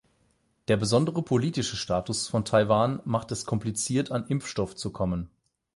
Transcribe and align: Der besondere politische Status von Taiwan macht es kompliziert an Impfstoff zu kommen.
Der 0.67 0.77
besondere 0.77 1.21
politische 1.21 1.75
Status 1.75 2.27
von 2.27 2.43
Taiwan 2.43 3.01
macht 3.05 3.31
es 3.31 3.45
kompliziert 3.45 4.11
an 4.11 4.25
Impfstoff 4.25 4.73
zu 4.75 4.91
kommen. 4.91 5.29